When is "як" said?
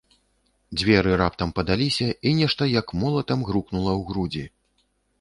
2.81-2.87